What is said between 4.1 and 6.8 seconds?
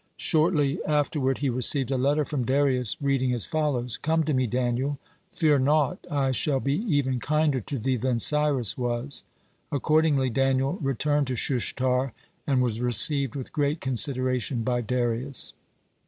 to me, Daniel! Fear naught, I shall be